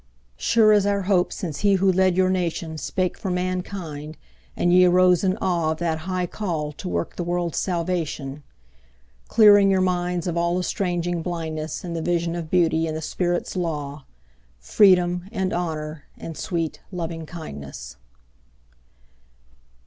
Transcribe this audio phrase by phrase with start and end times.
[0.35, 4.17] Sure is our hope since he who led your nation Spake for mankind,
[4.57, 8.41] and ye arose in awe Of that high call to work the world's salvation;
[9.27, 13.55] Clearing your minds of all estranging blindness In the vision of Beauty and the Spirit's
[13.55, 14.05] law,
[14.57, 17.97] Freedom and Honour and sweet Lovingkindness.